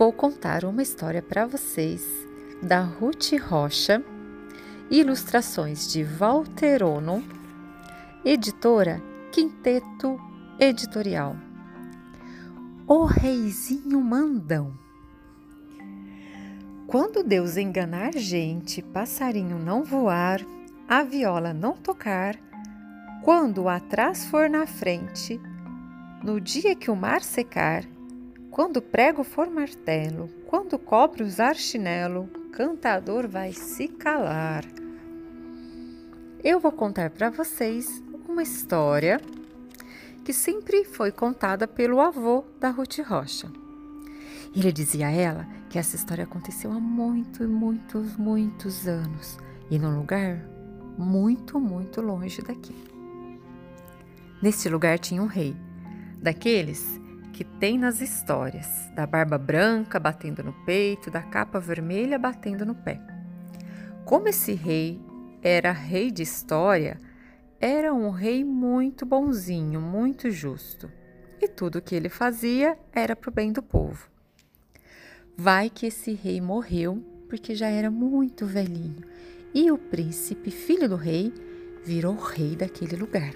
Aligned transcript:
vou 0.00 0.14
contar 0.14 0.64
uma 0.64 0.80
história 0.80 1.20
para 1.20 1.44
vocês 1.44 2.02
da 2.62 2.80
Ruth 2.80 3.32
Rocha, 3.38 4.02
ilustrações 4.90 5.92
de 5.92 6.02
Walter 6.02 6.82
Ono, 6.82 7.22
editora 8.24 8.98
Quinteto 9.30 10.18
Editorial. 10.58 11.36
O 12.86 13.04
Reizinho 13.04 14.00
Mandão. 14.00 14.72
Quando 16.86 17.22
Deus 17.22 17.58
enganar 17.58 18.14
gente, 18.14 18.80
passarinho 18.80 19.58
não 19.58 19.84
voar, 19.84 20.40
a 20.88 21.02
viola 21.02 21.52
não 21.52 21.74
tocar, 21.74 22.38
quando 23.22 23.68
atrás 23.68 24.24
for 24.24 24.48
na 24.48 24.66
frente, 24.66 25.38
no 26.24 26.40
dia 26.40 26.74
que 26.74 26.90
o 26.90 26.96
mar 26.96 27.20
secar, 27.20 27.84
quando 28.50 28.78
o 28.78 28.82
prego 28.82 29.22
for 29.22 29.48
martelo, 29.48 30.28
quando 30.46 30.74
o 30.74 30.78
cobre 30.78 31.22
usar 31.22 31.54
chinelo, 31.54 32.28
cantador 32.52 33.28
vai 33.28 33.52
se 33.52 33.86
calar. 33.86 34.64
Eu 36.42 36.58
vou 36.58 36.72
contar 36.72 37.10
para 37.10 37.30
vocês 37.30 38.02
uma 38.28 38.42
história 38.42 39.20
que 40.24 40.32
sempre 40.32 40.84
foi 40.84 41.12
contada 41.12 41.68
pelo 41.68 42.00
avô 42.00 42.44
da 42.58 42.70
Ruth 42.70 42.98
Rocha. 42.98 43.50
Ele 44.54 44.72
dizia 44.72 45.06
a 45.06 45.12
ela 45.12 45.46
que 45.68 45.78
essa 45.78 45.94
história 45.94 46.24
aconteceu 46.24 46.72
há 46.72 46.80
muitos, 46.80 47.46
muitos, 47.48 48.16
muitos 48.16 48.88
anos 48.88 49.38
e 49.70 49.78
num 49.78 49.96
lugar 49.96 50.44
muito, 50.98 51.60
muito 51.60 52.00
longe 52.00 52.42
daqui. 52.42 52.74
Neste 54.42 54.68
lugar 54.68 54.98
tinha 54.98 55.22
um 55.22 55.26
rei, 55.26 55.54
daqueles 56.20 57.00
que 57.30 57.44
tem 57.44 57.78
nas 57.78 58.00
histórias, 58.00 58.90
da 58.94 59.06
barba 59.06 59.38
branca 59.38 59.98
batendo 59.98 60.42
no 60.42 60.52
peito, 60.64 61.10
da 61.10 61.22
capa 61.22 61.58
vermelha 61.58 62.18
batendo 62.18 62.66
no 62.66 62.74
pé. 62.74 63.00
Como 64.04 64.28
esse 64.28 64.52
rei 64.52 65.00
era 65.42 65.72
rei 65.72 66.10
de 66.10 66.22
história, 66.22 66.98
era 67.60 67.92
um 67.94 68.10
rei 68.10 68.44
muito 68.44 69.04
bonzinho, 69.06 69.80
muito 69.80 70.30
justo, 70.30 70.90
e 71.40 71.48
tudo 71.48 71.78
o 71.78 71.82
que 71.82 71.94
ele 71.94 72.08
fazia 72.08 72.78
era 72.92 73.14
para 73.14 73.30
o 73.30 73.32
bem 73.32 73.52
do 73.52 73.62
povo. 73.62 74.08
Vai 75.36 75.70
que 75.70 75.86
esse 75.86 76.12
rei 76.12 76.40
morreu 76.40 77.02
porque 77.28 77.54
já 77.54 77.68
era 77.68 77.90
muito 77.90 78.44
velhinho, 78.44 79.04
e 79.54 79.70
o 79.70 79.78
príncipe, 79.78 80.50
filho 80.50 80.88
do 80.88 80.96
rei, 80.96 81.32
virou 81.84 82.14
rei 82.16 82.56
daquele 82.56 82.96
lugar. 82.96 83.32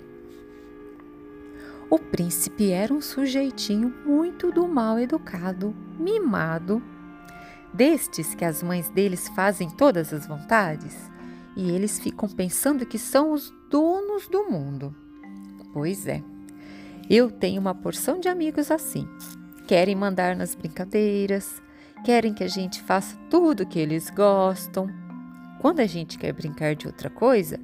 O 1.90 1.98
príncipe 1.98 2.70
era 2.70 2.92
um 2.92 3.00
sujeitinho 3.00 3.94
muito 4.06 4.50
do 4.50 4.66
mal 4.66 4.98
educado, 4.98 5.74
mimado, 5.98 6.82
destes 7.72 8.34
que 8.34 8.44
as 8.44 8.62
mães 8.62 8.88
deles 8.88 9.28
fazem 9.28 9.68
todas 9.68 10.12
as 10.12 10.27
vontades 10.27 11.10
e 11.56 11.70
eles 11.70 11.98
ficam 11.98 12.28
pensando 12.28 12.86
que 12.86 12.98
são 12.98 13.32
os 13.32 13.52
donos 13.70 14.27
do 14.28 14.44
mundo. 14.50 14.94
Pois 15.72 16.06
é, 16.06 16.22
eu 17.08 17.30
tenho 17.30 17.60
uma 17.60 17.74
porção 17.74 18.18
de 18.18 18.28
amigos 18.28 18.70
assim. 18.70 19.06
Querem 19.66 19.94
mandar 19.94 20.34
nas 20.34 20.55
brincadeiras, 20.55 21.62
querem 22.05 22.32
que 22.32 22.44
a 22.44 22.48
gente 22.48 22.82
faça 22.82 23.16
tudo 23.28 23.62
o 23.62 23.66
que 23.66 23.78
eles 23.78 24.08
gostam. 24.10 24.88
Quando 25.60 25.80
a 25.80 25.86
gente 25.86 26.18
quer 26.18 26.32
brincar 26.32 26.74
de 26.74 26.86
outra 26.86 27.10
coisa, 27.10 27.60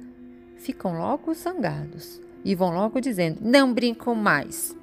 ficam 0.57 0.97
logo 0.97 1.33
zangados 1.33 2.21
e 2.43 2.55
vão 2.55 2.73
logo 2.73 2.99
dizendo: 2.99 3.39
não 3.41 3.73
brincam 3.73 4.15
mais. 4.15 4.77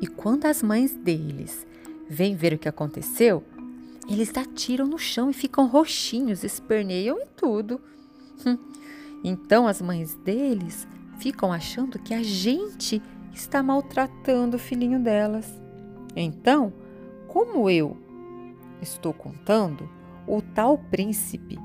E 0.00 0.06
quando 0.06 0.46
as 0.46 0.62
mães 0.62 0.94
deles 0.94 1.66
vêm 2.08 2.34
ver 2.34 2.54
o 2.54 2.58
que 2.58 2.68
aconteceu, 2.68 3.42
eles 4.08 4.30
atiram 4.36 4.86
no 4.86 4.98
chão 4.98 5.30
e 5.30 5.34
ficam 5.34 5.66
roxinhos, 5.66 6.44
esperneiam 6.44 7.18
e 7.18 7.26
tudo. 7.36 7.80
Então 9.24 9.66
as 9.66 9.82
mães 9.82 10.14
deles 10.14 10.86
ficam 11.18 11.52
achando 11.52 11.98
que 11.98 12.14
a 12.14 12.22
gente 12.22 13.02
está 13.32 13.60
maltratando 13.60 14.56
o 14.56 14.60
filhinho 14.60 15.00
delas. 15.00 15.60
Então, 16.14 16.72
como 17.26 17.68
eu 17.68 17.96
estou 18.80 19.12
contando, 19.12 19.88
o 20.28 20.40
tal 20.40 20.78
príncipe 20.78 21.58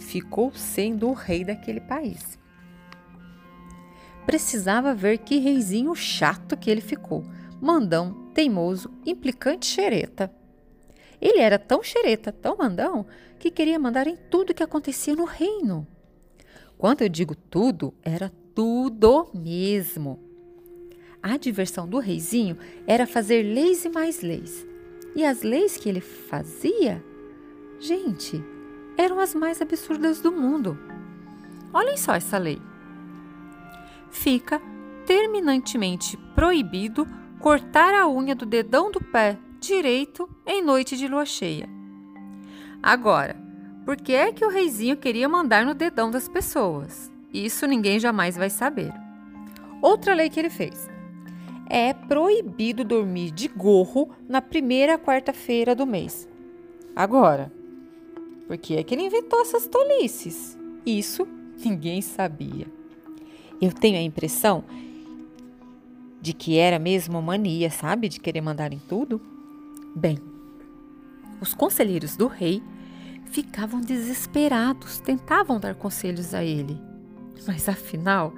ficou 0.00 0.52
sendo 0.54 1.08
o 1.08 1.12
rei 1.12 1.44
daquele 1.44 1.80
país. 1.80 2.38
Precisava 4.26 4.94
ver 4.94 5.18
que 5.18 5.38
reizinho 5.38 5.94
chato 5.94 6.56
que 6.56 6.70
ele 6.70 6.80
ficou. 6.80 7.24
Mandão, 7.60 8.30
teimoso, 8.32 8.90
implicante 9.04 9.66
xereta. 9.66 10.32
Ele 11.20 11.38
era 11.38 11.58
tão 11.58 11.82
xereta, 11.82 12.32
tão 12.32 12.56
mandão, 12.56 13.06
que 13.38 13.50
queria 13.50 13.78
mandar 13.78 14.06
em 14.06 14.16
tudo 14.16 14.54
que 14.54 14.62
acontecia 14.62 15.14
no 15.14 15.24
reino. 15.24 15.86
Quando 16.78 17.02
eu 17.02 17.08
digo 17.08 17.34
tudo, 17.34 17.94
era 18.02 18.32
tudo 18.54 19.28
mesmo. 19.34 20.18
A 21.22 21.36
diversão 21.36 21.86
do 21.86 21.98
reizinho 21.98 22.56
era 22.86 23.06
fazer 23.06 23.42
leis 23.42 23.84
e 23.84 23.88
mais 23.88 24.20
leis. 24.20 24.66
E 25.14 25.24
as 25.24 25.42
leis 25.42 25.76
que 25.76 25.88
ele 25.88 26.00
fazia, 26.00 27.04
gente, 27.78 28.42
eram 28.96 29.20
as 29.20 29.34
mais 29.34 29.60
absurdas 29.60 30.20
do 30.20 30.32
mundo. 30.32 30.76
Olhem 31.72 31.96
só 31.96 32.14
essa 32.14 32.38
lei 32.38 32.60
fica 34.12 34.62
terminantemente 35.04 36.16
proibido 36.34 37.04
cortar 37.40 37.92
a 37.94 38.06
unha 38.06 38.36
do 38.36 38.46
dedão 38.46 38.92
do 38.92 39.02
pé 39.02 39.36
direito 39.58 40.28
em 40.46 40.62
noite 40.62 40.96
de 40.96 41.08
lua 41.08 41.24
cheia. 41.24 41.68
Agora, 42.80 43.36
por 43.84 43.96
que 43.96 44.12
é 44.12 44.30
que 44.30 44.44
o 44.44 44.50
reizinho 44.50 44.96
queria 44.96 45.28
mandar 45.28 45.64
no 45.64 45.74
dedão 45.74 46.10
das 46.10 46.28
pessoas? 46.28 47.10
Isso 47.32 47.66
ninguém 47.66 47.98
jamais 47.98 48.36
vai 48.36 48.50
saber. 48.50 48.92
Outra 49.80 50.14
lei 50.14 50.30
que 50.30 50.38
ele 50.38 50.50
fez. 50.50 50.88
É 51.68 51.92
proibido 51.92 52.84
dormir 52.84 53.30
de 53.30 53.48
gorro 53.48 54.10
na 54.28 54.42
primeira 54.42 54.98
quarta-feira 54.98 55.74
do 55.74 55.86
mês. 55.86 56.28
Agora, 56.94 57.52
por 58.46 58.58
que 58.58 58.76
é 58.76 58.82
que 58.82 58.94
ele 58.94 59.04
inventou 59.04 59.40
essas 59.40 59.66
tolices? 59.66 60.56
Isso 60.84 61.26
ninguém 61.64 62.02
sabia. 62.02 62.81
Eu 63.62 63.72
tenho 63.72 63.96
a 63.96 64.02
impressão 64.02 64.64
de 66.20 66.32
que 66.32 66.58
era 66.58 66.80
mesmo 66.80 67.22
mania, 67.22 67.70
sabe? 67.70 68.08
De 68.08 68.18
querer 68.18 68.40
mandar 68.40 68.72
em 68.72 68.80
tudo. 68.80 69.20
Bem, 69.94 70.18
os 71.40 71.54
conselheiros 71.54 72.16
do 72.16 72.26
rei 72.26 72.60
ficavam 73.26 73.80
desesperados, 73.80 74.98
tentavam 74.98 75.60
dar 75.60 75.76
conselhos 75.76 76.34
a 76.34 76.42
ele. 76.42 76.76
Mas 77.46 77.68
afinal, 77.68 78.34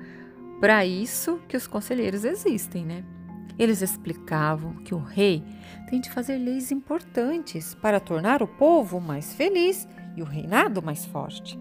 para 0.60 0.84
isso 0.84 1.40
que 1.48 1.56
os 1.56 1.66
conselheiros 1.66 2.22
existem, 2.26 2.84
né? 2.84 3.02
Eles 3.58 3.80
explicavam 3.80 4.74
que 4.84 4.94
o 4.94 4.98
rei 4.98 5.42
tem 5.88 6.02
de 6.02 6.10
fazer 6.10 6.36
leis 6.36 6.70
importantes 6.70 7.74
para 7.74 7.98
tornar 7.98 8.42
o 8.42 8.48
povo 8.48 9.00
mais 9.00 9.32
feliz 9.32 9.88
e 10.16 10.20
o 10.20 10.26
reinado 10.26 10.82
mais 10.82 11.06
forte. 11.06 11.58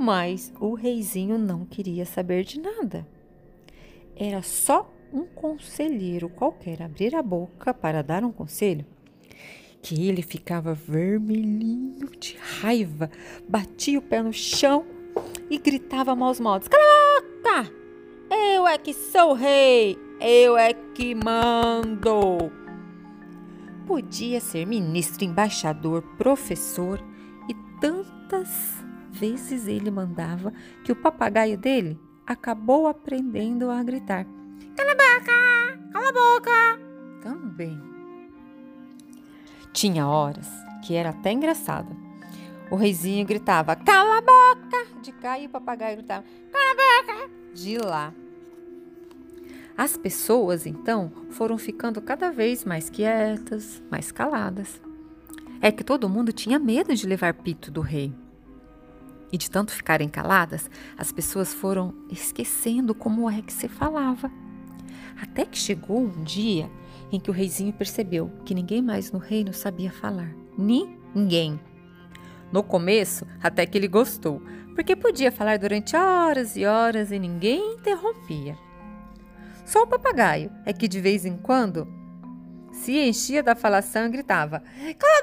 Mas 0.00 0.50
o 0.58 0.72
reizinho 0.72 1.36
não 1.36 1.66
queria 1.66 2.06
saber 2.06 2.42
de 2.42 2.58
nada. 2.58 3.06
Era 4.16 4.40
só 4.40 4.90
um 5.12 5.26
conselheiro 5.26 6.30
qualquer 6.30 6.80
abrir 6.80 7.14
a 7.14 7.22
boca 7.22 7.74
para 7.74 8.02
dar 8.02 8.24
um 8.24 8.32
conselho 8.32 8.86
que 9.82 10.08
ele 10.08 10.22
ficava 10.22 10.72
vermelhinho 10.72 12.08
de 12.18 12.38
raiva, 12.38 13.10
batia 13.46 13.98
o 13.98 14.02
pé 14.02 14.22
no 14.22 14.32
chão 14.32 14.86
e 15.50 15.58
gritava 15.58 16.16
maus 16.16 16.40
modos: 16.40 16.66
Caraca! 16.66 17.70
Eu 18.30 18.66
é 18.66 18.78
que 18.78 18.94
sou 18.94 19.34
rei! 19.34 19.98
Eu 20.18 20.56
é 20.56 20.72
que 20.72 21.14
mando! 21.14 22.50
Podia 23.86 24.40
ser 24.40 24.66
ministro, 24.66 25.26
embaixador, 25.26 26.00
professor 26.16 26.98
e 27.50 27.54
tantas 27.78 28.79
vezes 29.20 29.66
ele 29.66 29.90
mandava 29.90 30.50
que 30.82 30.90
o 30.90 30.96
papagaio 30.96 31.58
dele 31.58 32.00
acabou 32.26 32.86
aprendendo 32.86 33.70
a 33.70 33.82
gritar: 33.82 34.26
Cala 34.74 34.92
a 34.92 34.94
boca! 34.94 35.92
Cala 35.92 36.08
a 36.08 36.12
boca! 36.12 36.80
Também. 37.22 37.78
Tinha 39.74 40.08
horas 40.08 40.48
que 40.82 40.94
era 40.94 41.10
até 41.10 41.32
engraçado. 41.32 41.94
O 42.70 42.76
reizinho 42.76 43.26
gritava: 43.26 43.76
Cala 43.76 44.18
a 44.18 44.20
boca! 44.22 45.00
De 45.02 45.12
cá 45.12 45.38
e 45.38 45.46
o 45.46 45.50
papagaio 45.50 45.98
gritava: 45.98 46.24
Cala 46.50 46.70
a 46.72 47.22
boca! 47.22 47.30
De 47.52 47.76
lá. 47.76 48.14
As 49.76 49.96
pessoas, 49.96 50.66
então, 50.66 51.12
foram 51.30 51.58
ficando 51.58 52.00
cada 52.00 52.30
vez 52.30 52.64
mais 52.64 52.88
quietas, 52.88 53.82
mais 53.90 54.10
caladas. 54.10 54.80
É 55.60 55.70
que 55.70 55.84
todo 55.84 56.08
mundo 56.08 56.32
tinha 56.32 56.58
medo 56.58 56.94
de 56.94 57.06
levar 57.06 57.34
pito 57.34 57.70
do 57.70 57.82
rei. 57.82 58.14
E 59.32 59.38
de 59.38 59.50
tanto 59.50 59.72
ficarem 59.72 60.08
caladas, 60.08 60.70
as 60.98 61.12
pessoas 61.12 61.54
foram 61.54 61.94
esquecendo 62.10 62.94
como 62.94 63.30
é 63.30 63.40
que 63.42 63.52
se 63.52 63.68
falava. 63.68 64.30
Até 65.20 65.44
que 65.44 65.58
chegou 65.58 66.00
um 66.00 66.24
dia 66.24 66.70
em 67.12 67.20
que 67.20 67.30
o 67.30 67.32
reizinho 67.32 67.72
percebeu 67.72 68.30
que 68.44 68.54
ninguém 68.54 68.82
mais 68.82 69.12
no 69.12 69.18
reino 69.18 69.52
sabia 69.52 69.90
falar. 69.90 70.34
Ninguém. 70.56 71.60
No 72.52 72.62
começo, 72.62 73.26
até 73.42 73.64
que 73.66 73.78
ele 73.78 73.86
gostou, 73.86 74.42
porque 74.74 74.96
podia 74.96 75.30
falar 75.30 75.58
durante 75.58 75.94
horas 75.94 76.56
e 76.56 76.64
horas 76.64 77.12
e 77.12 77.18
ninguém 77.18 77.74
interrompia. 77.74 78.56
Só 79.64 79.82
o 79.82 79.86
papagaio 79.86 80.50
é 80.64 80.72
que 80.72 80.88
de 80.88 81.00
vez 81.00 81.24
em 81.24 81.36
quando 81.36 81.86
se 82.72 82.98
enchia 82.98 83.42
da 83.42 83.54
falação 83.54 84.06
e 84.06 84.10
gritava: 84.10 84.62
Cala 84.98 85.22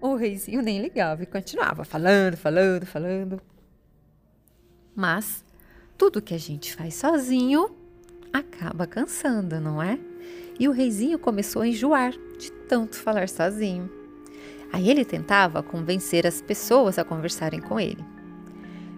O 0.00 0.14
reizinho 0.14 0.62
nem 0.62 0.80
ligava 0.80 1.22
e 1.22 1.26
continuava 1.26 1.84
falando, 1.84 2.36
falando, 2.36 2.86
falando. 2.86 3.40
Mas 4.94 5.44
tudo 5.96 6.22
que 6.22 6.34
a 6.34 6.38
gente 6.38 6.74
faz 6.74 6.94
sozinho 6.94 7.74
acaba 8.32 8.86
cansando, 8.86 9.60
não 9.60 9.82
é? 9.82 9.98
E 10.58 10.68
o 10.68 10.72
reizinho 10.72 11.18
começou 11.18 11.62
a 11.62 11.68
enjoar 11.68 12.12
de 12.38 12.50
tanto 12.68 12.96
falar 12.96 13.28
sozinho. 13.28 13.90
Aí 14.72 14.90
ele 14.90 15.04
tentava 15.04 15.62
convencer 15.62 16.26
as 16.26 16.40
pessoas 16.40 16.98
a 16.98 17.04
conversarem 17.04 17.60
com 17.60 17.78
ele. 17.78 18.04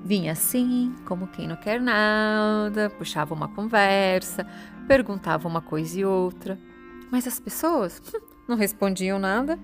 Vinha 0.04 0.32
assim, 0.32 0.94
como 1.04 1.26
quem 1.26 1.46
não 1.46 1.56
quer 1.56 1.80
nada, 1.80 2.90
puxava 2.90 3.34
uma 3.34 3.48
conversa, 3.48 4.46
perguntava 4.86 5.46
uma 5.46 5.60
coisa 5.60 6.00
e 6.00 6.04
outra, 6.04 6.58
mas 7.10 7.26
as 7.26 7.38
pessoas 7.38 8.00
não 8.48 8.56
respondiam 8.56 9.18
nada. 9.18 9.58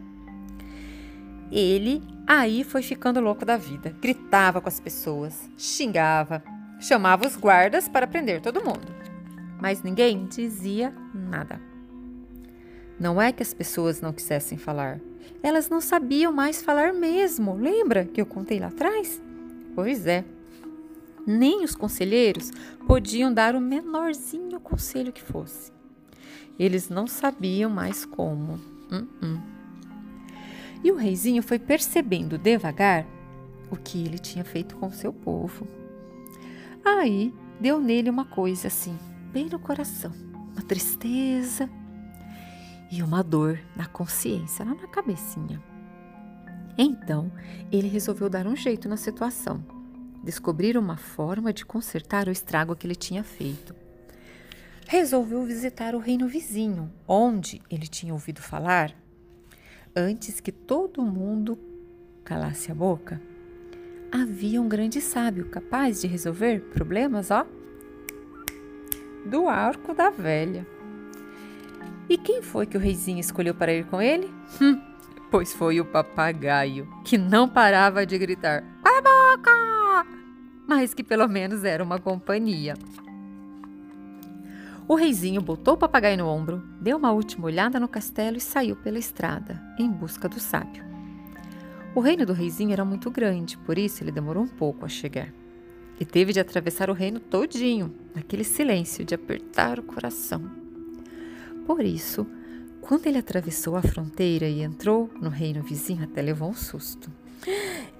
Ele 1.55 2.03
aí 2.27 2.65
foi 2.65 2.83
ficando 2.83 3.21
louco 3.21 3.45
da 3.45 3.57
vida, 3.57 3.95
gritava 4.03 4.61
com 4.61 4.69
as 4.69 4.81
pessoas, 4.81 5.49
xingava, 5.57 6.43
chamava 6.81 7.29
os 7.29 7.37
guardas 7.37 7.89
para 7.89 8.09
prender 8.09 8.41
todo 8.41 8.65
mundo, 8.65 8.93
mas 9.61 9.81
ninguém 9.81 10.27
dizia 10.27 10.93
nada. 11.15 11.61
Não 12.99 13.23
é 13.23 13.31
que 13.31 13.41
as 13.41 13.55
pessoas 13.55 14.01
não 14.01 14.13
quisessem 14.13 14.59
falar, 14.59 15.01
elas 15.45 15.69
não 15.69 15.81
sabiam 15.81 16.33
mais 16.33 16.61
falar 16.61 16.93
mesmo. 16.93 17.55
Lembra 17.55 18.05
que 18.05 18.21
eu 18.21 18.27
contei 18.27 18.59
lá 18.59 18.67
atrás? 18.67 19.23
Pois 19.77 20.09
é. 20.09 20.25
Nem 21.25 21.63
os 21.63 21.77
conselheiros 21.77 22.51
podiam 22.85 23.33
dar 23.33 23.55
o 23.55 23.61
menorzinho 23.61 24.59
conselho 24.59 25.13
que 25.13 25.23
fosse. 25.23 25.73
Eles 26.59 26.89
não 26.89 27.07
sabiam 27.07 27.71
mais 27.71 28.05
como. 28.05 28.55
Uh 28.91 29.07
-uh. 29.23 29.54
E 30.85 30.93
o 30.93 30.97
reizinho 30.97 31.43
foi 31.43 31.59
percebendo 31.59 32.37
devagar 32.37 33.07
o 33.71 33.77
que 33.77 34.05
ele 34.05 34.19
tinha 34.19 34.45
feito 34.45 34.77
com 34.77 34.93
seu 34.93 35.15
povo. 35.15 35.67
Aí 36.85 37.33
deu 37.59 37.81
nele 37.81 38.11
uma 38.11 38.27
coisa 38.27 38.69
assim, 38.69 38.99
bem 39.33 39.47
no 39.47 39.59
coração, 39.59 40.13
uma 40.53 40.61
tristeza 40.61 41.71
e 42.93 43.03
uma 43.03 43.23
dor 43.23 43.59
na 43.75 43.87
consciência, 43.87 44.63
lá 44.63 44.75
na 44.75 44.87
cabecinha. 44.87 45.61
Então, 46.77 47.33
ele 47.73 47.89
resolveu 47.89 48.29
dar 48.29 48.47
um 48.47 48.55
jeito 48.55 48.87
na 48.87 48.99
situação, 48.99 49.65
descobrir 50.23 50.77
uma 50.77 50.99
forma 50.99 51.51
de 51.51 51.65
consertar 51.65 52.29
o 52.29 52.33
estrago 52.33 52.77
que 52.77 52.87
ele 52.87 52.95
tinha 52.95 53.25
feito. 53.25 53.75
Resolveu 54.87 55.43
visitar 55.45 55.95
o 55.95 55.99
reino 55.99 56.29
vizinho, 56.29 56.93
onde 57.09 57.63
ele 57.71 57.87
tinha 57.87 58.13
ouvido 58.13 58.43
falar, 58.43 58.95
antes 59.97 60.41
que 60.41 60.51
todo 60.51 61.03
mundo 61.03 61.59
calasse 62.25 62.73
a 62.73 62.75
boca, 62.75 63.21
havia 64.11 64.61
um 64.61 64.69
grande 64.69 65.01
sábio 65.01 65.49
capaz 65.49 66.01
de 66.01 66.07
resolver 66.07 66.61
problemas, 66.73 67.31
ó, 67.31 67.47
do 69.25 69.49
arco 69.49 69.95
da 69.95 70.11
velha. 70.11 70.67
E 72.09 72.19
quem 72.19 72.43
foi 72.43 72.67
que 72.67 72.77
o 72.77 72.81
reizinho 72.81 73.21
escolheu 73.21 73.55
para 73.55 73.73
ir 73.73 73.87
com 73.87 74.03
ele? 74.03 74.31
Hum, 74.61 74.81
pois 75.31 75.53
foi 75.53 75.81
o 75.81 75.85
papagaio, 75.85 76.89
que 77.05 77.17
não 77.17 77.49
parava 77.49 78.05
de 78.05 78.19
gritar: 78.19 78.63
Cala 78.83 78.99
a 78.99 79.37
boca! 79.37 79.51
Mas 80.67 80.93
que 80.93 81.05
pelo 81.05 81.29
menos 81.29 81.65
era 81.65 81.83
uma 81.83 81.99
companhia. 81.99 82.75
O 84.87 84.95
reizinho 84.95 85.41
botou 85.41 85.75
o 85.75 85.79
papagaio 85.79 86.19
no 86.19 86.27
ombro, 86.27 86.63
deu 86.79 86.99
uma 86.99 87.11
última 87.11 87.47
olhada 87.47 87.81
no 87.81 87.89
castelo 87.89 88.37
e 88.37 88.41
saiu 88.41 88.77
pela 88.77 88.99
estrada, 88.99 89.63
em 89.79 89.91
busca 89.91 90.29
do 90.29 90.39
sábio. 90.39 90.85
O 91.95 92.01
reino 92.01 92.27
do 92.27 92.35
reizinho 92.35 92.73
era 92.73 92.85
muito 92.85 93.11
grande, 93.11 93.57
por 93.57 93.79
isso 93.79 94.05
ele 94.05 94.13
demorou 94.13 94.43
um 94.43 94.49
pouco 94.49 94.85
a 94.85 94.89
chegar. 94.89 95.33
E 95.99 96.05
teve 96.05 96.35
de 96.35 96.41
atravessar 96.41 96.91
o 96.91 96.93
reino 96.93 97.19
todinho, 97.19 97.95
naquele 98.15 98.45
silêncio 98.45 99.05
de 99.05 99.15
apertar 99.15 99.79
o 99.79 99.83
coração. 99.83 100.51
Por 101.67 101.83
isso, 101.83 102.27
quando 102.83 103.07
ele 103.07 103.17
atravessou 103.17 103.77
a 103.77 103.83
fronteira 103.83 104.47
e 104.47 104.61
entrou 104.61 105.09
no 105.19 105.31
reino 105.31 105.63
vizinho, 105.63 106.05
até 106.05 106.21
levou 106.21 106.51
um 106.51 106.55
susto. 106.55 107.11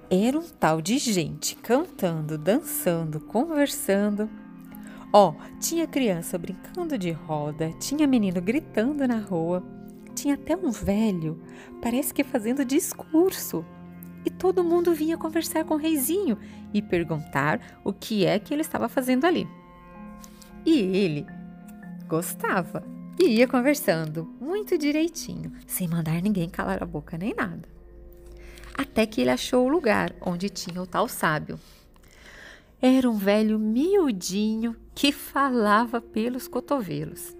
Era 0.07 0.37
um 0.37 0.43
tal 0.43 0.81
de 0.81 0.99
gente 0.99 1.55
cantando, 1.55 2.37
dançando, 2.37 3.19
conversando. 3.19 4.29
Ó, 5.17 5.29
oh, 5.29 5.59
tinha 5.61 5.87
criança 5.87 6.37
brincando 6.37 6.97
de 6.97 7.09
roda, 7.09 7.71
tinha 7.79 8.05
menino 8.05 8.41
gritando 8.41 9.07
na 9.07 9.17
rua, 9.17 9.63
tinha 10.13 10.33
até 10.33 10.57
um 10.57 10.71
velho, 10.71 11.41
parece 11.81 12.13
que 12.13 12.21
fazendo 12.21 12.65
discurso. 12.65 13.65
E 14.25 14.29
todo 14.29 14.61
mundo 14.61 14.93
vinha 14.93 15.17
conversar 15.17 15.63
com 15.63 15.75
o 15.75 15.77
reizinho 15.77 16.37
e 16.73 16.81
perguntar 16.81 17.79
o 17.81 17.93
que 17.93 18.25
é 18.25 18.37
que 18.37 18.53
ele 18.53 18.59
estava 18.59 18.89
fazendo 18.89 19.23
ali. 19.23 19.47
E 20.65 20.79
ele 20.81 21.25
gostava 22.09 22.83
e 23.17 23.37
ia 23.37 23.47
conversando, 23.47 24.25
muito 24.41 24.77
direitinho, 24.77 25.53
sem 25.65 25.87
mandar 25.87 26.21
ninguém 26.21 26.49
calar 26.49 26.83
a 26.83 26.85
boca 26.85 27.17
nem 27.17 27.33
nada. 27.33 27.69
Até 28.77 29.05
que 29.05 29.21
ele 29.21 29.29
achou 29.29 29.65
o 29.65 29.69
lugar 29.69 30.13
onde 30.19 30.49
tinha 30.49 30.81
o 30.81 30.85
tal 30.85 31.07
sábio. 31.07 31.57
Era 32.87 33.09
um 33.09 33.17
velho 33.17 33.57
miudinho 33.57 34.75
que 34.93 35.11
falava 35.11 35.99
pelos 35.99 36.47
cotovelos. 36.47 37.35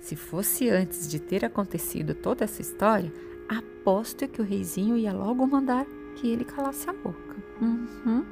Se 0.00 0.16
fosse 0.16 0.70
antes 0.70 1.06
de 1.06 1.20
ter 1.20 1.44
acontecido 1.44 2.14
toda 2.14 2.44
essa 2.44 2.62
história, 2.62 3.12
aposto 3.46 4.26
que 4.26 4.40
o 4.40 4.44
reizinho 4.44 4.96
ia 4.96 5.12
logo 5.12 5.46
mandar 5.46 5.84
que 6.16 6.26
ele 6.26 6.46
calasse 6.46 6.88
a 6.88 6.94
boca. 6.94 7.36
Uhum. 7.60 8.24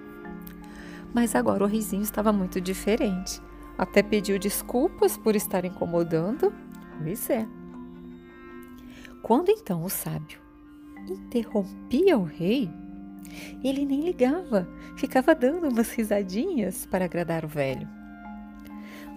Mas 1.12 1.34
agora 1.34 1.64
o 1.64 1.66
reizinho 1.66 2.00
estava 2.00 2.32
muito 2.32 2.62
diferente. 2.62 3.42
Até 3.76 4.02
pediu 4.02 4.38
desculpas 4.38 5.18
por 5.18 5.36
estar 5.36 5.66
incomodando 5.66 6.50
Pois 6.96 7.28
é. 7.28 7.46
Quando 9.20 9.50
então 9.50 9.84
o 9.84 9.90
sábio 9.90 10.40
interrompia 11.06 12.16
o 12.16 12.24
rei, 12.24 12.70
ele 13.62 13.84
nem 13.84 14.00
ligava, 14.00 14.68
ficava 14.96 15.34
dando 15.34 15.68
umas 15.68 15.90
risadinhas 15.90 16.86
para 16.86 17.04
agradar 17.04 17.44
o 17.44 17.48
velho. 17.48 17.88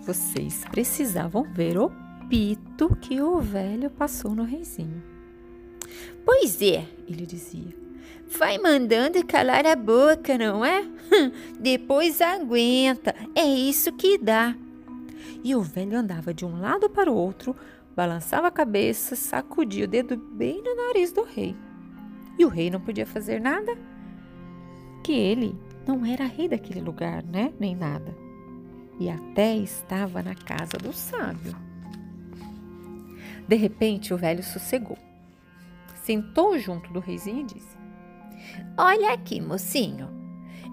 Vocês 0.01 0.63
precisavam 0.69 1.43
ver 1.53 1.77
o 1.77 1.91
pito 2.27 2.95
que 3.01 3.21
o 3.21 3.39
velho 3.39 3.89
passou 3.89 4.33
no 4.33 4.43
reizinho. 4.43 5.03
Pois 6.25 6.61
é, 6.61 6.85
ele 7.07 7.25
dizia. 7.25 7.75
Vai 8.37 8.57
mandando 8.57 9.25
calar 9.25 9.65
a 9.65 9.75
boca, 9.75 10.37
não 10.37 10.63
é? 10.63 10.87
Depois 11.59 12.21
aguenta, 12.21 13.13
é 13.35 13.43
isso 13.43 13.91
que 13.91 14.17
dá. 14.17 14.55
E 15.43 15.55
o 15.55 15.61
velho 15.61 15.97
andava 15.97 16.33
de 16.33 16.45
um 16.45 16.59
lado 16.59 16.89
para 16.89 17.11
o 17.11 17.15
outro, 17.15 17.55
balançava 17.95 18.47
a 18.47 18.51
cabeça, 18.51 19.15
sacudia 19.15 19.85
o 19.85 19.87
dedo 19.87 20.15
bem 20.15 20.63
no 20.63 20.75
nariz 20.75 21.11
do 21.11 21.23
rei. 21.23 21.55
E 22.39 22.45
o 22.45 22.47
rei 22.47 22.69
não 22.69 22.79
podia 22.79 23.05
fazer 23.05 23.41
nada, 23.41 23.77
que 25.01 25.11
ele 25.11 25.55
não 25.85 26.05
era 26.05 26.25
rei 26.25 26.47
daquele 26.47 26.81
lugar, 26.81 27.23
né? 27.23 27.51
Nem 27.59 27.75
nada. 27.75 28.15
E 28.99 29.09
até 29.09 29.55
estava 29.55 30.21
na 30.21 30.35
casa 30.35 30.77
do 30.77 30.93
sábio. 30.93 31.55
De 33.47 33.55
repente, 33.55 34.13
o 34.13 34.17
velho 34.17 34.43
sossegou. 34.43 34.97
Sentou 36.03 36.57
junto 36.57 36.91
do 36.93 36.99
reizinho 36.99 37.41
e 37.41 37.45
disse: 37.45 37.77
Olha 38.77 39.13
aqui, 39.13 39.41
mocinho. 39.41 40.09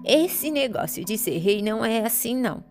Esse 0.05 0.49
negócio 0.49 1.03
de 1.03 1.17
ser 1.17 1.37
rei 1.39 1.61
não 1.61 1.83
é 1.83 2.05
assim, 2.05 2.35
não. 2.35 2.63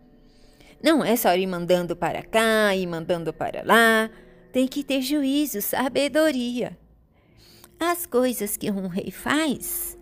Não 0.83 1.05
é 1.05 1.17
só 1.17 1.35
ir 1.35 1.47
mandando 1.47 1.97
para 1.97 2.23
cá 2.23 2.75
e 2.75 2.87
mandando 2.87 3.33
para 3.33 3.63
lá. 3.65 4.09
Tem 4.53 4.67
que 4.67 4.85
ter 4.85 5.03
juízo, 5.03 5.61
sabedoria. 5.61 6.79
As 7.79 8.07
coisas 8.07 8.57
que 8.57 8.71
um 8.71 8.87
rei 8.87 9.11
faz 9.11 9.98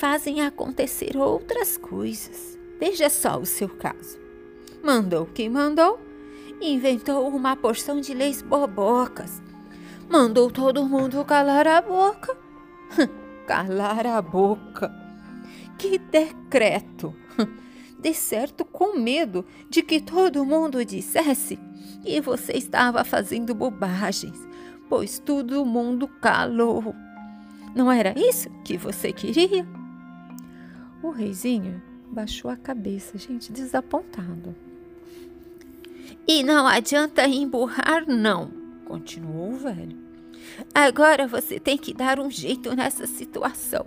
fazem 0.00 0.40
acontecer 0.40 1.14
outras 1.14 1.76
coisas. 1.76 2.58
Veja 2.78 3.10
só 3.10 3.38
o 3.38 3.44
seu 3.44 3.68
caso. 3.68 4.18
Mandou 4.82 5.26
quem 5.26 5.50
mandou, 5.50 6.00
inventou 6.58 7.28
uma 7.28 7.54
porção 7.54 8.00
de 8.00 8.14
leis 8.14 8.40
bobocas. 8.40 9.42
Mandou 10.08 10.50
todo 10.50 10.86
mundo 10.86 11.22
calar 11.26 11.66
a 11.68 11.82
boca. 11.82 12.34
calar 13.46 14.06
a 14.06 14.22
boca. 14.22 14.90
Que 15.76 15.98
decreto! 15.98 17.14
de 18.00 18.14
certo 18.14 18.64
com 18.64 18.98
medo 18.98 19.44
de 19.68 19.82
que 19.82 20.00
todo 20.00 20.46
mundo 20.46 20.82
dissesse 20.82 21.58
que 22.02 22.22
você 22.22 22.54
estava 22.54 23.04
fazendo 23.04 23.54
bobagens, 23.54 24.48
pois 24.88 25.18
todo 25.18 25.66
mundo 25.66 26.08
calou. 26.08 26.94
Não 27.74 27.92
era 27.92 28.18
isso 28.18 28.48
que 28.64 28.78
você 28.78 29.12
queria? 29.12 29.79
O 31.02 31.10
reizinho 31.10 31.82
baixou 32.10 32.50
a 32.50 32.56
cabeça, 32.56 33.16
gente, 33.16 33.52
desapontado. 33.52 34.54
E 36.26 36.42
não 36.42 36.66
adianta 36.66 37.26
emburrar, 37.26 38.06
não, 38.06 38.50
continuou 38.84 39.52
o 39.52 39.56
velho. 39.56 39.98
Agora 40.74 41.26
você 41.26 41.58
tem 41.58 41.78
que 41.78 41.94
dar 41.94 42.20
um 42.20 42.30
jeito 42.30 42.74
nessa 42.74 43.06
situação. 43.06 43.86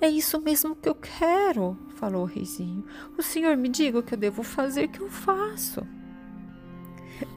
É 0.00 0.08
isso 0.08 0.40
mesmo 0.40 0.74
que 0.74 0.88
eu 0.88 0.96
quero, 0.96 1.78
falou 1.94 2.22
o 2.22 2.26
reizinho. 2.26 2.84
O 3.16 3.22
senhor 3.22 3.56
me 3.56 3.68
diga 3.68 4.00
o 4.00 4.02
que 4.02 4.14
eu 4.14 4.18
devo 4.18 4.42
fazer, 4.42 4.88
que 4.88 5.00
eu 5.00 5.08
faço. 5.08 5.86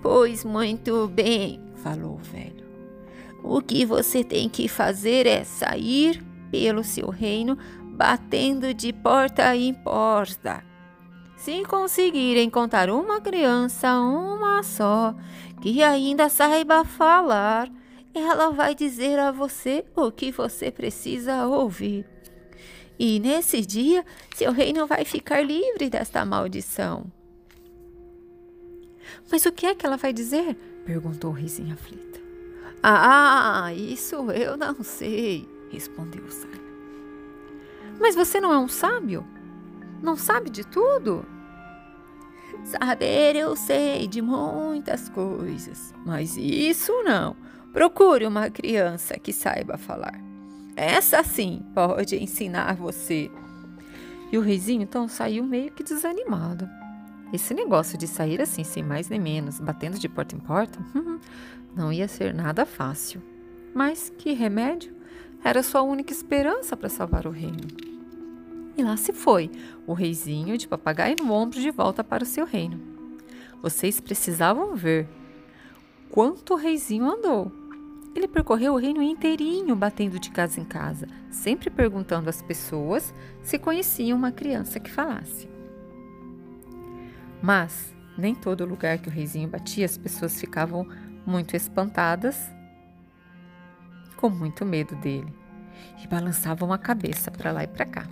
Pois 0.02 0.44
muito 0.44 1.08
bem, 1.08 1.62
falou 1.76 2.16
o 2.16 2.18
velho. 2.18 2.66
O 3.44 3.62
que 3.62 3.86
você 3.86 4.24
tem 4.24 4.50
que 4.50 4.68
fazer 4.68 5.28
é 5.28 5.44
sair 5.44 6.24
pelo 6.56 6.86
seu 6.86 7.10
reino 7.10 7.58
batendo 7.82 8.74
de 8.74 8.94
porta 8.94 9.54
em 9.54 9.74
porta. 9.74 10.64
Se 11.36 11.66
conseguir 11.66 12.38
encontrar 12.42 12.90
uma 12.90 13.20
criança, 13.20 14.00
uma 14.00 14.64
só, 14.64 15.14
que 15.62 15.84
ainda 15.84 16.30
saiba 16.30 16.86
falar, 16.86 17.70
ela 18.14 18.52
vai 18.52 18.74
dizer 18.74 19.20
a 19.20 19.32
você 19.32 19.84
o 19.94 20.10
que 20.10 20.32
você 20.32 20.72
precisa 20.72 21.46
ouvir. 21.46 22.06
E 22.98 23.20
nesse 23.20 23.60
dia, 23.60 24.06
seu 24.34 24.54
reino 24.54 24.88
vai 24.88 25.04
ficar 25.04 25.42
livre 25.42 25.90
desta 25.90 26.24
maldição. 26.24 27.06
Mas 29.30 29.46
o 29.46 29.52
que 29.52 29.66
é 29.66 29.76
que 29.76 29.86
ela 29.86 29.98
vai 29.98 30.14
dizer? 30.14 30.56
perguntou 30.86 31.32
o 31.32 31.34
risinho 31.34 31.74
aflita. 31.74 32.22
Ah, 32.82 33.74
isso 33.74 34.32
eu 34.32 34.56
não 34.56 34.84
sei, 34.84 35.48
respondeu 35.70 36.24
o 36.24 36.32
sábio. 36.32 36.62
Mas 38.00 38.16
você 38.16 38.40
não 38.40 38.54
é 38.54 38.58
um 38.58 38.68
sábio? 38.68 39.26
Não 40.02 40.16
sabe 40.16 40.50
de 40.50 40.66
tudo? 40.66 41.26
Saber 42.64 43.36
eu 43.36 43.56
sei 43.56 44.08
de 44.08 44.22
muitas 44.22 45.10
coisas, 45.10 45.94
mas 46.06 46.36
isso 46.38 46.92
não. 47.04 47.36
Procure 47.74 48.26
uma 48.26 48.50
criança 48.50 49.20
que 49.20 49.34
saiba 49.34 49.78
falar. 49.78 50.20
Essa 50.76 51.24
sim 51.24 51.64
pode 51.74 52.16
ensinar 52.16 52.76
você. 52.76 53.30
E 54.32 54.38
o 54.38 54.42
reizinho 54.42 54.82
então 54.82 55.08
saiu 55.08 55.44
meio 55.44 55.72
que 55.72 55.84
desanimado. 55.84 56.68
Esse 57.34 57.54
negócio 57.54 57.98
de 57.98 58.08
sair 58.08 58.42
assim, 58.42 58.64
sem 58.64 58.84
mais 58.84 59.10
nem 59.10 59.20
menos, 59.20 59.60
batendo 59.60 59.98
de 60.00 60.08
porta 60.08 60.36
em 60.36 60.40
porta, 60.40 60.80
não 61.76 61.92
ia 61.92 62.08
ser 62.08 62.34
nada 62.34 62.66
fácil. 62.66 63.22
Mas 63.74 64.12
que 64.18 64.32
remédio? 64.34 64.96
Era 65.46 65.62
sua 65.62 65.84
única 65.84 66.12
esperança 66.12 66.76
para 66.76 66.90
salvar 66.90 67.28
o 67.28 67.30
reino. 67.30 67.68
E 68.76 68.84
lá 68.84 68.98
se 68.98 69.14
foi, 69.14 69.52
o 69.86 69.94
reizinho 69.94 70.58
de 70.58 70.68
papagaio 70.68 71.18
no 71.20 71.32
ombro 71.32 71.62
de 71.62 71.70
volta 71.70 72.04
para 72.04 72.24
o 72.24 72.26
seu 72.26 72.48
reino. 72.48 72.82
Vocês 73.62 74.00
precisavam 74.00 74.76
ver 74.76 75.08
quanto 76.10 76.56
o 76.56 76.58
reizinho 76.58 77.06
andou. 77.06 77.52
Ele 78.16 78.28
percorreu 78.28 78.74
o 78.74 78.78
reino 78.78 79.04
inteirinho, 79.04 79.76
batendo 79.76 80.20
de 80.20 80.32
casa 80.32 80.60
em 80.60 80.66
casa, 80.66 81.08
sempre 81.30 81.70
perguntando 81.70 82.28
às 82.28 82.42
pessoas 82.42 83.14
se 83.44 83.60
conheciam 83.60 84.18
uma 84.18 84.32
criança 84.32 84.80
que 84.80 84.90
falasse. 84.90 85.48
Mas 87.40 87.94
nem 88.18 88.34
todo 88.34 88.66
lugar 88.66 88.98
que 88.98 89.10
o 89.10 89.12
reizinho 89.12 89.48
batia 89.48 89.86
as 89.86 89.96
pessoas 89.96 90.40
ficavam 90.42 90.88
muito 91.24 91.56
espantadas 91.56 92.55
com 94.16 94.30
muito 94.30 94.66
medo 94.66 94.96
dele 94.96 95.34
e 96.04 96.08
balançavam 96.08 96.72
a 96.72 96.78
cabeça 96.78 97.32
para 97.32 97.52
lá 97.52 97.64
e 97.64 97.68
para 97.68 97.86
cá. 97.86 98.08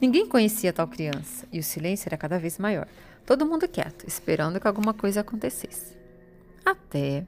Ninguém 0.00 0.26
conhecia 0.26 0.72
tal 0.72 0.86
criança 0.86 1.46
e 1.52 1.58
o 1.58 1.62
silêncio 1.62 2.08
era 2.08 2.16
cada 2.16 2.38
vez 2.38 2.58
maior. 2.58 2.86
Todo 3.24 3.46
mundo 3.46 3.66
quieto, 3.66 4.06
esperando 4.06 4.60
que 4.60 4.68
alguma 4.68 4.92
coisa 4.92 5.20
acontecesse. 5.20 5.96
Até 6.64 7.26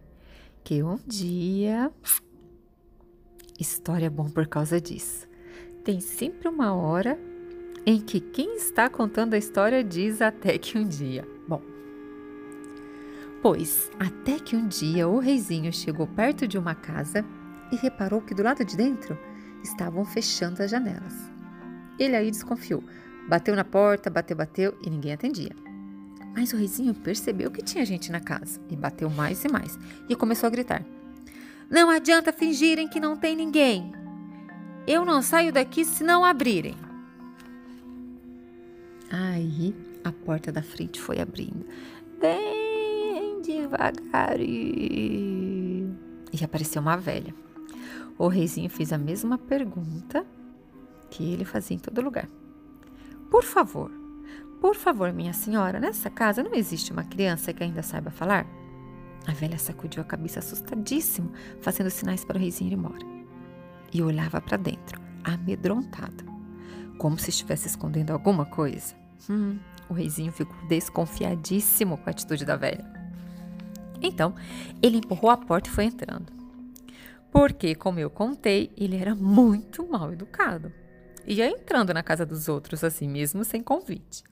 que 0.62 0.82
um 0.82 0.98
dia. 1.06 1.90
História 3.58 4.06
é 4.06 4.10
bom 4.10 4.28
por 4.28 4.46
causa 4.46 4.80
disso. 4.80 5.26
Tem 5.82 5.98
sempre 6.00 6.48
uma 6.48 6.74
hora 6.74 7.18
em 7.86 8.00
que 8.00 8.20
quem 8.20 8.56
está 8.56 8.88
contando 8.88 9.34
a 9.34 9.38
história 9.38 9.82
diz 9.82 10.20
até 10.20 10.58
que 10.58 10.76
um 10.76 10.86
dia. 10.86 11.26
Bom, 11.48 11.62
pois 13.40 13.90
até 13.98 14.38
que 14.38 14.54
um 14.54 14.68
dia 14.68 15.08
o 15.08 15.18
reizinho 15.18 15.72
chegou 15.72 16.06
perto 16.06 16.46
de 16.46 16.58
uma 16.58 16.74
casa 16.74 17.24
e 17.72 17.76
reparou 17.76 18.20
que 18.20 18.34
do 18.34 18.42
lado 18.42 18.64
de 18.64 18.76
dentro 18.76 19.18
estavam 19.62 20.04
fechando 20.04 20.62
as 20.62 20.70
janelas. 20.70 21.14
Ele 21.98 22.16
aí 22.16 22.30
desconfiou. 22.30 22.82
Bateu 23.28 23.54
na 23.54 23.64
porta, 23.64 24.08
bateu, 24.08 24.36
bateu 24.36 24.78
e 24.84 24.88
ninguém 24.88 25.12
atendia. 25.12 25.50
Mas 26.34 26.52
o 26.52 26.56
reizinho 26.56 26.94
percebeu 26.94 27.50
que 27.50 27.62
tinha 27.62 27.84
gente 27.84 28.12
na 28.12 28.20
casa 28.20 28.60
e 28.70 28.76
bateu 28.76 29.10
mais 29.10 29.44
e 29.44 29.48
mais 29.48 29.78
e 30.08 30.14
começou 30.14 30.46
a 30.46 30.50
gritar: 30.50 30.84
Não 31.68 31.90
adianta 31.90 32.32
fingirem 32.32 32.88
que 32.88 33.00
não 33.00 33.16
tem 33.16 33.36
ninguém. 33.36 33.92
Eu 34.86 35.04
não 35.04 35.20
saio 35.20 35.52
daqui 35.52 35.84
se 35.84 36.02
não 36.02 36.24
abrirem. 36.24 36.76
Aí 39.10 39.74
a 40.04 40.12
porta 40.12 40.52
da 40.52 40.62
frente 40.62 41.00
foi 41.00 41.20
abrindo, 41.20 41.66
bem 42.20 43.42
devagar 43.42 44.40
e 44.40 45.88
apareceu 46.42 46.80
uma 46.80 46.96
velha. 46.96 47.34
O 48.18 48.26
reizinho 48.26 48.68
fez 48.68 48.92
a 48.92 48.98
mesma 48.98 49.38
pergunta 49.38 50.26
que 51.08 51.32
ele 51.32 51.44
fazia 51.44 51.76
em 51.76 51.80
todo 51.80 52.00
lugar. 52.00 52.28
Por 53.30 53.44
favor, 53.44 53.90
por 54.60 54.74
favor, 54.74 55.12
minha 55.12 55.32
senhora, 55.32 55.78
nessa 55.78 56.10
casa 56.10 56.42
não 56.42 56.52
existe 56.52 56.92
uma 56.92 57.04
criança 57.04 57.52
que 57.52 57.62
ainda 57.62 57.80
saiba 57.80 58.10
falar? 58.10 58.44
A 59.24 59.32
velha 59.32 59.58
sacudiu 59.58 60.02
a 60.02 60.04
cabeça 60.04 60.40
assustadíssimo, 60.40 61.30
fazendo 61.60 61.90
sinais 61.90 62.24
para 62.24 62.36
o 62.36 62.40
reizinho 62.40 62.72
ir 62.72 62.74
embora. 62.74 63.06
E 63.92 64.02
olhava 64.02 64.40
para 64.40 64.56
dentro, 64.56 65.00
amedrontada, 65.22 66.24
como 66.98 67.18
se 67.18 67.30
estivesse 67.30 67.68
escondendo 67.68 68.10
alguma 68.10 68.44
coisa. 68.44 68.96
Hum, 69.30 69.58
o 69.88 69.94
reizinho 69.94 70.32
ficou 70.32 70.56
desconfiadíssimo 70.66 71.96
com 71.98 72.08
a 72.08 72.10
atitude 72.10 72.44
da 72.44 72.56
velha. 72.56 72.84
Então, 74.02 74.34
ele 74.82 74.98
empurrou 74.98 75.30
a 75.30 75.36
porta 75.36 75.68
e 75.68 75.72
foi 75.72 75.84
entrando 75.84 76.37
porque, 77.30 77.74
como 77.74 77.98
eu 77.98 78.10
contei, 78.10 78.72
ele 78.76 78.96
era 78.96 79.14
muito 79.14 79.86
mal 79.86 80.12
educado. 80.12 80.72
Ia 81.26 81.48
entrando 81.48 81.92
na 81.92 82.02
casa 82.02 82.24
dos 82.24 82.48
outros 82.48 82.82
assim 82.82 83.08
mesmo, 83.08 83.44
sem 83.44 83.62
convite. 83.62 84.24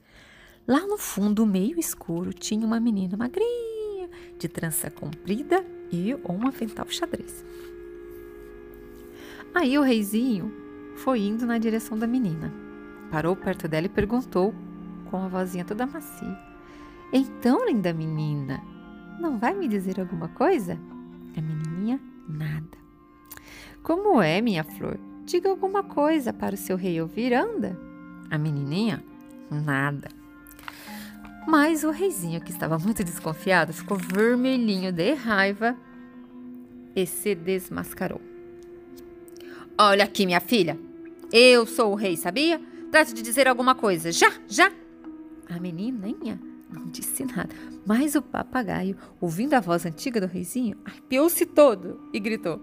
Lá 0.66 0.80
no 0.86 0.96
fundo, 0.98 1.46
meio 1.46 1.78
escuro, 1.78 2.32
tinha 2.32 2.66
uma 2.66 2.80
menina 2.80 3.16
magrinha, 3.16 4.08
de 4.38 4.48
trança 4.48 4.90
comprida 4.90 5.64
e 5.92 6.14
um 6.14 6.46
avental 6.46 6.86
xadrez. 6.88 7.44
Aí 9.54 9.78
o 9.78 9.82
reizinho 9.82 10.52
foi 10.96 11.20
indo 11.20 11.46
na 11.46 11.58
direção 11.58 11.98
da 11.98 12.06
menina. 12.06 12.52
Parou 13.10 13.36
perto 13.36 13.68
dela 13.68 13.86
e 13.86 13.90
perguntou, 13.90 14.54
com 15.10 15.18
a 15.18 15.28
vozinha 15.28 15.64
toda 15.64 15.86
macia: 15.86 16.36
Então, 17.12 17.66
linda 17.66 17.92
menina, 17.92 18.60
não 19.20 19.38
vai 19.38 19.54
me 19.54 19.68
dizer 19.68 20.00
alguma 20.00 20.28
coisa? 20.28 20.78
A 21.36 21.40
menininha, 21.40 22.00
nada. 22.28 22.85
Como 23.86 24.20
é, 24.20 24.40
minha 24.40 24.64
flor? 24.64 24.98
Diga 25.24 25.48
alguma 25.48 25.84
coisa 25.84 26.32
para 26.32 26.56
o 26.56 26.58
seu 26.58 26.76
rei 26.76 27.00
ouvir, 27.00 27.32
anda. 27.32 27.78
A 28.28 28.36
menininha? 28.36 29.00
Nada. 29.48 30.08
Mas 31.46 31.84
o 31.84 31.92
reizinho, 31.92 32.40
que 32.40 32.50
estava 32.50 32.80
muito 32.80 33.04
desconfiado, 33.04 33.72
ficou 33.72 33.96
vermelhinho 33.96 34.90
de 34.90 35.14
raiva 35.14 35.76
e 36.96 37.06
se 37.06 37.36
desmascarou. 37.36 38.20
Olha 39.78 40.02
aqui, 40.02 40.26
minha 40.26 40.40
filha. 40.40 40.76
Eu 41.32 41.64
sou 41.64 41.92
o 41.92 41.94
rei, 41.94 42.16
sabia? 42.16 42.60
Trate 42.90 43.14
de 43.14 43.22
dizer 43.22 43.46
alguma 43.46 43.76
coisa. 43.76 44.10
Já, 44.10 44.32
já. 44.48 44.68
A 45.48 45.60
menininha 45.60 46.40
não 46.68 46.86
disse 46.86 47.24
nada, 47.24 47.54
mas 47.86 48.16
o 48.16 48.22
papagaio, 48.22 48.96
ouvindo 49.20 49.54
a 49.54 49.60
voz 49.60 49.86
antiga 49.86 50.20
do 50.20 50.26
reizinho, 50.26 50.76
arrepiou-se 50.84 51.46
todo 51.46 52.00
e 52.12 52.18
gritou: 52.18 52.60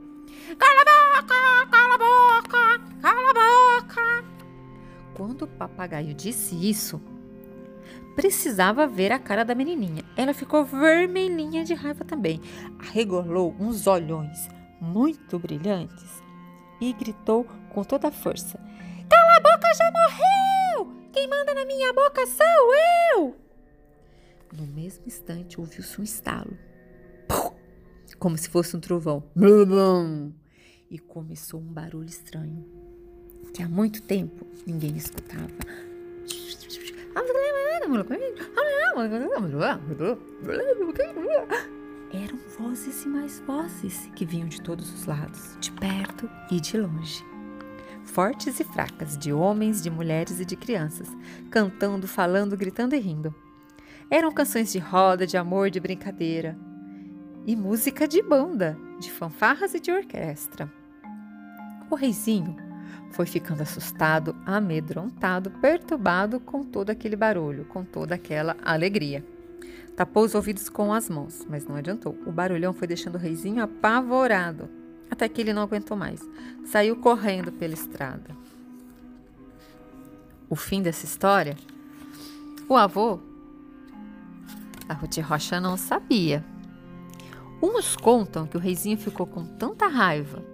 Cala 0.57 0.92
boca! 1.23 1.67
Cala 1.71 1.95
a 1.95 1.97
boca! 1.97 2.81
Cala 3.01 3.29
a 3.29 3.81
boca! 3.81 4.25
Quando 5.13 5.43
o 5.43 5.47
papagaio 5.47 6.13
disse 6.13 6.55
isso, 6.55 7.01
precisava 8.15 8.87
ver 8.87 9.11
a 9.11 9.19
cara 9.19 9.43
da 9.43 9.55
menininha. 9.55 10.03
Ela 10.17 10.33
ficou 10.33 10.65
vermelhinha 10.65 11.63
de 11.63 11.73
raiva 11.73 12.03
também. 12.03 12.41
Arregolou 12.79 13.55
uns 13.59 13.87
olhões 13.87 14.49
muito 14.81 15.39
brilhantes 15.39 16.21
e 16.81 16.91
gritou 16.93 17.45
com 17.69 17.83
toda 17.83 18.09
a 18.09 18.11
força: 18.11 18.59
Cala 19.09 19.37
a 19.37 19.39
boca, 19.39 19.73
já 19.75 19.91
morreu! 19.91 20.93
Quem 21.11 21.27
na 21.27 21.65
minha 21.65 21.93
boca 21.93 22.25
sou 22.25 22.75
eu! 23.15 23.35
No 24.51 24.67
mesmo 24.67 25.05
instante 25.07 25.59
ouviu-se 25.59 25.99
um 25.99 26.03
estalo. 26.03 26.57
Como 28.19 28.37
se 28.37 28.49
fosse 28.49 28.75
um 28.75 28.79
trovão. 28.79 29.23
E 30.93 31.00
começou 31.00 31.59
um 31.59 31.73
barulho 31.73 32.07
estranho. 32.07 32.63
Que 33.51 33.63
há 33.63 33.67
muito 33.67 34.00
tempo 34.03 34.45
ninguém 34.63 34.95
escutava. 34.95 35.47
Eram 42.13 42.38
vozes 42.59 43.05
e 43.05 43.07
mais 43.07 43.39
vozes 43.39 44.07
que 44.15 44.23
vinham 44.23 44.47
de 44.47 44.62
todos 44.62 44.93
os 44.93 45.07
lados, 45.07 45.57
de 45.59 45.71
perto 45.71 46.29
e 46.51 46.59
de 46.59 46.77
longe. 46.77 47.25
Fortes 48.03 48.59
e 48.59 48.63
fracas, 48.63 49.17
de 49.17 49.33
homens, 49.33 49.81
de 49.81 49.89
mulheres 49.89 50.39
e 50.39 50.45
de 50.45 50.55
crianças, 50.55 51.07
cantando, 51.50 52.07
falando, 52.07 52.55
gritando 52.55 52.93
e 52.93 53.00
rindo. 53.00 53.33
Eram 54.12 54.31
canções 54.31 54.71
de 54.71 54.77
roda, 54.77 55.25
de 55.25 55.38
amor, 55.38 55.71
de 55.71 55.79
brincadeira. 55.79 56.55
E 57.47 57.55
música 57.55 58.07
de 58.07 58.21
banda, 58.21 58.77
de 59.00 59.09
fanfarras 59.09 59.73
e 59.73 59.79
de 59.79 59.91
orquestra. 59.91 60.71
O 61.93 61.95
reizinho 61.95 62.55
foi 63.12 63.27
ficando 63.27 63.62
assustado, 63.62 64.35
amedrontado, 64.47 65.51
perturbado 65.51 66.39
com 66.39 66.63
todo 66.63 66.89
aquele 66.89 67.15
barulho, 67.15 67.65
com 67.65 67.85
toda 67.85 68.15
aquela 68.15 68.57
alegria. 68.63 69.23
Tapou 69.95 70.23
os 70.23 70.33
ouvidos 70.33 70.69
com 70.69 70.91
as 70.91 71.07
mãos, 71.07 71.45
mas 71.47 71.67
não 71.67 71.75
adiantou. 71.75 72.17
O 72.25 72.31
barulhão 72.31 72.73
foi 72.73 72.88
deixando 72.88 73.13
o 73.13 73.19
reizinho 73.19 73.62
apavorado, 73.62 74.67
até 75.07 75.29
que 75.29 75.39
ele 75.39 75.53
não 75.53 75.62
aguentou 75.62 75.95
mais. 75.95 76.19
Saiu 76.65 76.95
correndo 76.95 77.51
pela 77.51 77.75
estrada. 77.75 78.35
O 80.50 80.55
fim 80.55 80.81
dessa 80.81 81.05
história, 81.05 81.55
o 82.67 82.75
avô 82.75 83.19
a 84.89 84.95
Ruth 84.95 85.19
Rocha 85.19 85.62
não 85.62 85.77
sabia. 85.77 86.43
Uns 87.62 87.95
contam 87.95 88.47
que 88.47 88.57
o 88.57 88.59
reizinho 88.59 88.97
ficou 88.97 89.27
com 89.27 89.45
tanta 89.45 89.85
raiva, 89.85 90.52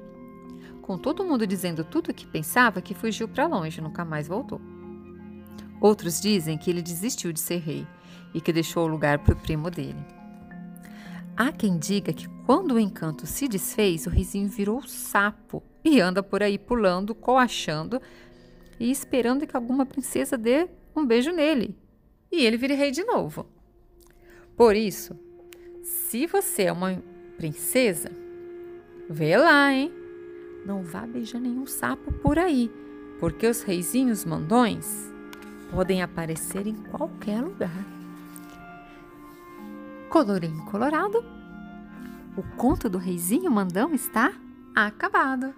com 0.89 0.97
todo 0.97 1.23
mundo 1.23 1.45
dizendo 1.45 1.83
tudo 1.83 2.09
o 2.09 2.13
que 2.15 2.25
pensava, 2.25 2.81
que 2.81 2.95
fugiu 2.95 3.27
para 3.27 3.45
longe 3.45 3.77
e 3.77 3.83
nunca 3.83 4.03
mais 4.03 4.27
voltou. 4.27 4.59
Outros 5.79 6.19
dizem 6.19 6.57
que 6.57 6.67
ele 6.67 6.81
desistiu 6.81 7.31
de 7.31 7.39
ser 7.39 7.59
rei 7.59 7.85
e 8.33 8.41
que 8.41 8.51
deixou 8.51 8.85
o 8.85 8.87
lugar 8.87 9.19
para 9.19 9.35
o 9.35 9.39
primo 9.39 9.69
dele. 9.69 10.03
Há 11.37 11.51
quem 11.51 11.77
diga 11.77 12.11
que 12.11 12.27
quando 12.43 12.71
o 12.71 12.79
encanto 12.79 13.27
se 13.27 13.47
desfez, 13.47 14.07
o 14.07 14.09
risinho 14.09 14.49
virou 14.49 14.81
sapo 14.81 15.61
e 15.85 16.01
anda 16.01 16.23
por 16.23 16.41
aí 16.41 16.57
pulando, 16.57 17.13
coachando 17.13 18.01
e 18.79 18.89
esperando 18.89 19.45
que 19.45 19.55
alguma 19.55 19.85
princesa 19.85 20.35
dê 20.39 20.67
um 20.95 21.05
beijo 21.05 21.31
nele. 21.31 21.77
E 22.31 22.43
ele 22.43 22.57
vire 22.57 22.73
rei 22.73 22.89
de 22.89 23.03
novo. 23.03 23.45
Por 24.57 24.75
isso, 24.75 25.15
se 25.83 26.25
você 26.25 26.63
é 26.63 26.71
uma 26.71 26.99
princesa, 27.37 28.09
vê 29.07 29.37
lá, 29.37 29.71
hein? 29.71 29.98
Não 30.69 30.83
vá 30.83 31.01
beijar 31.01 31.41
nenhum 31.41 31.65
sapo 31.65 32.11
por 32.11 32.37
aí, 32.37 32.71
porque 33.19 33.47
os 33.47 33.63
reizinhos 33.63 34.23
mandões 34.23 35.11
podem 35.71 36.03
aparecer 36.03 36.67
em 36.67 36.75
qualquer 36.75 37.41
lugar. 37.41 37.83
Colorinho 40.11 40.63
colorado, 40.65 41.25
o 42.37 42.43
conto 42.55 42.87
do 42.87 42.99
reizinho 42.99 43.49
mandão 43.49 43.95
está 43.95 44.31
acabado. 44.75 45.55